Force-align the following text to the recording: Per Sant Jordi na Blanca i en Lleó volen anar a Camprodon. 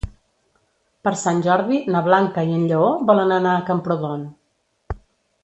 Per 1.07 1.11
Sant 1.23 1.43
Jordi 1.47 1.81
na 1.97 2.01
Blanca 2.07 2.47
i 2.53 2.57
en 2.61 2.65
Lleó 2.73 2.89
volen 3.11 3.35
anar 3.37 3.55
a 3.59 3.63
Camprodon. 3.69 4.27